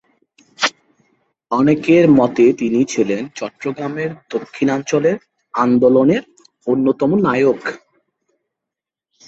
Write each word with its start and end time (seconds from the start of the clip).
অনেকের 1.51 2.05
মতে 2.19 2.45
তিনি 2.53 2.79
ছিলেন 2.85 3.21
চট্টগ্রামের 3.35 4.09
দক্ষিণাঞ্চলের 4.29 5.17
আন্দোলনের 5.53 6.23
অন্যতম 6.67 7.11
নায়ক। 7.25 7.61